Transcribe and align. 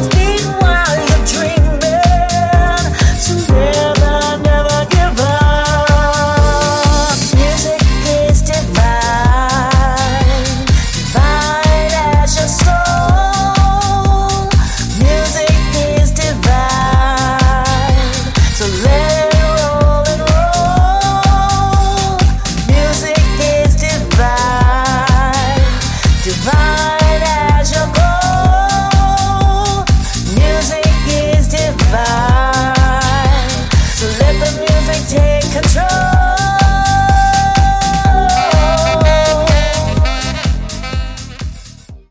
Just 0.00 0.12
be 0.12 0.50
one. 0.62 0.79